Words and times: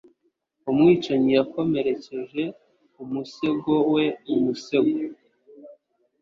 Umwicanyi 0.69 1.31
yakomerekeje 1.37 2.43
umusego 3.03 3.71
we 3.93 4.05
umusego 4.33 4.99